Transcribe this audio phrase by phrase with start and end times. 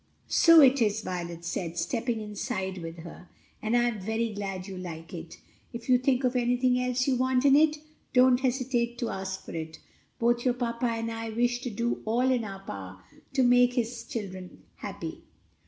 [0.29, 3.29] "So it is," Violet said, stepping inside with her,
[3.61, 5.37] "and I am very glad you like it.
[5.73, 7.77] If you think of anything else you want in it,
[8.11, 9.77] don't hesitate to ask for it;
[10.17, 13.03] both your papa and I wish to do all in our power
[13.33, 15.21] to make his children happy."